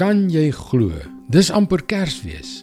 Kan 0.00 0.30
jy 0.32 0.46
glo? 0.56 0.94
Dis 1.28 1.50
amper 1.52 1.82
Kersfees. 1.84 2.62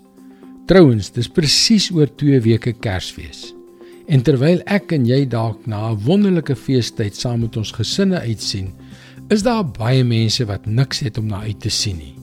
Trouwens, 0.66 1.11
dis 1.13 1.27
presies 1.29 1.92
oor 1.93 2.09
2 2.17 2.40
weke 2.42 2.71
Kersfees. 2.82 3.51
En 4.09 4.24
terwyl 4.25 4.63
ek 4.66 4.95
en 4.98 5.06
jy 5.06 5.19
dalk 5.29 5.67
na 5.69 5.92
'n 5.92 6.00
wonderlike 6.01 6.55
feestyd 6.55 7.13
saam 7.13 7.42
met 7.45 7.58
ons 7.58 7.71
gesinne 7.71 8.18
uitsien, 8.25 8.73
is 9.29 9.43
daar 9.43 9.63
baie 9.63 10.04
mense 10.04 10.45
wat 10.45 10.65
niks 10.65 11.00
het 11.00 11.18
om 11.18 11.28
na 11.28 11.42
uit 11.46 11.60
te 11.62 11.70
sien 11.70 11.98
nie. 11.98 12.16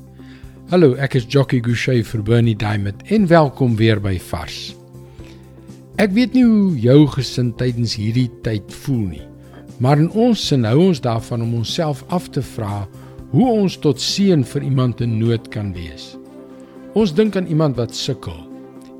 Hallo, 0.70 0.94
ek 0.94 1.14
is 1.14 1.26
Jockey 1.28 1.60
Gouchee 1.60 2.02
vir 2.02 2.22
Bernie 2.22 2.56
Diamond 2.56 3.02
en 3.06 3.26
welkom 3.26 3.76
weer 3.76 4.00
by 4.00 4.18
Vars. 4.18 4.74
Ek 5.96 6.10
weet 6.10 6.34
nie 6.34 6.44
hoe 6.44 6.76
jou 6.76 7.06
gesin 7.06 7.54
tydens 7.54 7.94
hierdie 7.94 8.30
tyd 8.42 8.72
voel 8.72 9.06
nie, 9.06 9.26
maar 9.78 9.98
in 9.98 10.10
ons 10.10 10.46
sin 10.46 10.64
hou 10.64 10.88
ons 10.88 11.00
daarvan 11.00 11.42
om 11.42 11.54
onsself 11.54 12.04
af 12.08 12.28
te 12.30 12.42
vra 12.42 12.88
hoe 13.34 13.50
ons 13.50 13.76
tot 13.82 14.00
seën 14.00 14.44
vir 14.46 14.62
iemand 14.62 15.00
in 15.04 15.18
nood 15.18 15.50
kan 15.50 15.74
wees. 15.74 16.14
Ons 16.94 17.14
dink 17.14 17.36
aan 17.36 17.50
iemand 17.50 17.76
wat 17.76 17.94
sukkel, 17.94 18.38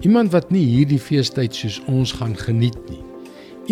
Iemand 0.04 0.34
wat 0.34 0.50
nie 0.52 0.64
hierdie 0.68 1.00
feestyd 1.00 1.54
soos 1.56 1.78
ons 1.88 2.12
gaan 2.18 2.34
geniet 2.36 2.76
nie. 2.90 3.00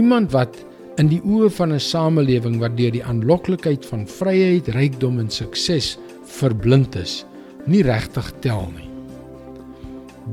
Iemand 0.00 0.32
wat 0.32 0.56
in 1.00 1.10
die 1.10 1.20
oë 1.20 1.50
van 1.58 1.72
'n 1.72 1.80
samelewing 1.80 2.56
wat 2.60 2.76
deur 2.76 2.90
die 2.90 3.04
aanloklikheid 3.04 3.84
van 3.84 4.06
vryheid, 4.06 4.68
rykdom 4.68 5.18
en 5.18 5.28
sukses 5.28 5.98
verblind 6.24 6.96
is, 6.96 7.24
nie 7.66 7.82
regtig 7.82 8.32
tel 8.40 8.70
nie. 8.76 8.88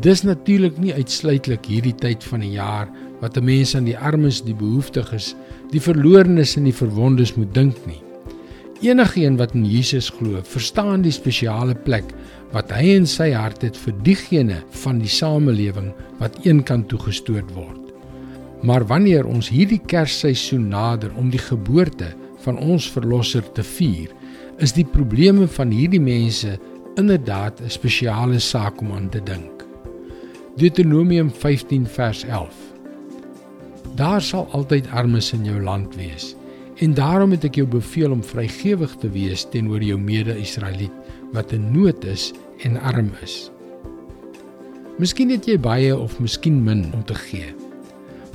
Dis 0.02 0.24
natuurlik 0.24 0.78
nie 0.78 0.94
uitsluitlik 0.94 1.66
hierdie 1.66 1.96
tyd 1.96 2.24
van 2.24 2.40
die 2.40 2.56
jaar 2.56 2.88
wat 3.20 3.38
'n 3.38 3.44
mens 3.44 3.76
aan 3.76 3.86
die 3.86 3.98
armes, 3.98 4.42
die 4.42 4.56
behoeftiges, 4.56 5.36
die 5.72 5.82
verlorenes 5.82 6.56
en 6.56 6.64
die 6.64 6.80
verwondes 6.84 7.36
moet 7.36 7.54
dink 7.54 7.76
nie. 7.86 8.09
Enigeen 8.80 9.36
wat 9.36 9.52
in 9.58 9.66
Jesus 9.68 10.08
glo, 10.10 10.40
verstaan 10.48 11.02
die 11.04 11.12
spesiale 11.12 11.74
plek 11.76 12.14
wat 12.54 12.72
hy 12.72 12.94
in 12.96 13.08
sy 13.10 13.34
hart 13.36 13.66
het 13.66 13.76
vir 13.76 13.98
diegene 14.06 14.62
van 14.86 15.02
die 15.04 15.12
samelewing 15.12 15.90
wat 16.22 16.38
eenkant 16.46 16.88
toegestoot 16.88 17.52
word. 17.58 17.90
Maar 18.64 18.88
wanneer 18.88 19.28
ons 19.28 19.52
hierdie 19.52 19.82
Kersseisoen 19.84 20.70
nader 20.72 21.12
om 21.20 21.28
die 21.32 21.44
geboorte 21.44 22.14
van 22.46 22.56
ons 22.64 22.88
verlosser 22.88 23.44
te 23.52 23.68
vier, 23.68 24.16
is 24.64 24.72
die 24.76 24.88
probleme 24.88 25.48
van 25.60 25.76
hierdie 25.76 26.04
mense 26.04 26.56
inderdaad 26.96 27.60
'n 27.60 27.70
spesiale 27.70 28.40
saak 28.40 28.80
om 28.82 28.92
aan 28.96 29.10
te 29.10 29.20
dink. 29.20 29.66
Deuteronomium 30.56 31.32
15 31.32 31.88
vers 31.88 32.24
11. 32.24 32.56
Daar 33.96 34.22
sal 34.22 34.48
altyd 34.52 34.88
armes 34.88 35.34
in 35.34 35.46
jou 35.46 35.60
land 35.60 35.96
wees 35.96 36.36
En 36.80 36.94
daarom 36.96 37.32
het 37.36 37.44
ek 37.44 37.58
jou 37.60 37.68
beveel 37.68 38.12
om 38.16 38.24
vrygewig 38.24 38.96
te 39.02 39.10
wees 39.12 39.44
teenoor 39.52 39.84
jou 39.84 39.98
mede-Israeliet 40.00 40.96
wat 41.36 41.52
in 41.52 41.72
nood 41.76 42.06
is 42.08 42.32
en 42.64 42.80
arm 42.80 43.12
is. 43.24 43.50
Miskien 45.00 45.32
het 45.32 45.48
jy 45.48 45.58
baie 45.60 45.92
of 45.96 46.18
miskien 46.24 46.64
min 46.64 46.88
om 46.96 47.04
te 47.04 47.16
gee. 47.16 47.52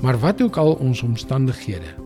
Maar 0.05 0.21
wat 0.21 0.43
ook 0.45 0.57
al 0.61 0.77
ons 0.85 1.03
omstandighede, 1.03 1.97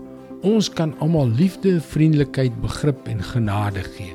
ons 0.46 0.70
kan 0.70 0.94
almal 1.02 1.30
liefde, 1.34 1.80
vriendelikheid, 1.82 2.54
begrip 2.62 3.10
en 3.10 3.22
genade 3.22 3.82
gee. 3.98 4.14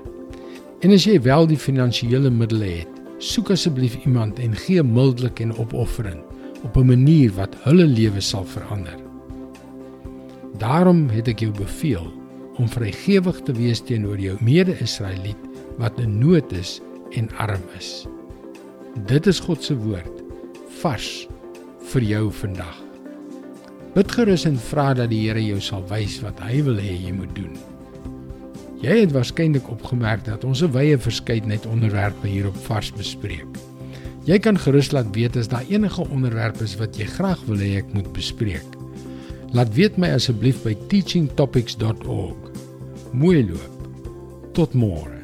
En 0.83 0.95
as 0.95 1.03
jy 1.08 1.19
wel 1.23 1.47
die 1.47 1.59
finansiële 1.59 2.31
middele 2.31 2.71
het, 2.83 2.99
soek 3.23 3.52
asseblief 3.55 3.99
iemand 4.03 4.39
en 4.39 4.55
gee 4.65 4.83
mildelik 4.83 5.43
en 5.43 5.55
opofferend 5.55 6.23
op 6.63 6.77
'n 6.77 6.87
manier 6.87 7.31
wat 7.35 7.55
hulle 7.63 7.87
lewe 7.87 8.19
sal 8.19 8.45
verander. 8.45 9.02
Daarom 10.61 11.07
het 11.09 11.27
ek 11.31 11.41
jou 11.41 11.51
beveel 11.57 12.05
om 12.61 12.69
vrygewig 12.69 13.39
te 13.47 13.53
wees 13.57 13.81
teenoor 13.81 14.19
jou 14.21 14.35
mede-Israeliet 14.45 15.49
wat 15.81 15.97
in 15.99 16.19
nood 16.21 16.51
is 16.53 16.77
en 17.17 17.29
arm 17.41 17.63
is. 17.77 18.05
Dit 19.09 19.27
is 19.27 19.41
God 19.41 19.63
se 19.65 19.73
woord 19.73 20.21
vars 20.83 21.25
vir 21.93 22.05
jou 22.05 22.27
vandag. 22.43 22.75
Bid 23.93 24.11
gerus 24.13 24.45
en 24.49 24.58
vra 24.69 24.92
dat 24.97 25.09
die 25.09 25.23
Here 25.25 25.42
jou 25.42 25.59
sal 25.61 25.81
wys 25.89 26.19
wat 26.21 26.39
hy 26.45 26.61
wil 26.65 26.77
hê 26.81 26.93
jy 26.97 27.13
moet 27.17 27.33
doen. 27.37 27.53
Jy 28.83 28.99
het 28.99 29.13
waarskynlik 29.15 29.69
opgemerk 29.71 30.25
dat 30.25 30.43
ons 30.43 30.61
'n 30.61 30.71
wye 30.73 30.97
verskeidenheid 30.97 31.65
onderwerpe 31.65 32.27
hier 32.27 32.47
op 32.47 32.58
Vars 32.65 32.92
bespreek. 32.92 33.47
Jy 34.25 34.39
kan 34.39 34.58
gerus 34.58 34.92
laat 34.92 35.15
weet 35.15 35.37
as 35.37 35.47
daar 35.47 35.65
enige 35.69 36.09
onderwerpe 36.09 36.63
is 36.63 36.75
wat 36.77 36.97
jy 36.97 37.05
graag 37.05 37.42
wil 37.45 37.58
hê 37.58 37.77
ek 37.77 37.93
moet 37.93 38.13
bespreek. 38.13 38.83
Laat 39.53 39.73
weet 39.73 39.97
my 39.97 40.09
asseblief 40.09 40.64
by 40.65 40.73
teachingtopics.org. 40.89 42.52
Mooi 43.14 43.43
loop. 43.45 43.69
Tot 44.53 44.73
môre. 44.73 45.23